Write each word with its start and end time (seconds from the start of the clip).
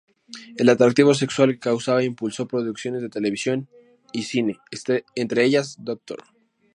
El 0.57 0.69
atractivo 0.69 1.13
sexual 1.13 1.53
que 1.53 1.59
causaba, 1.59 2.03
impulsó 2.03 2.47
producciones 2.47 3.03
de 3.03 3.09
televisión 3.09 3.69
y 4.11 4.23
cine, 4.23 4.57
entre 5.13 5.45
ellas, 5.45 5.75
"Dr. 5.77 6.23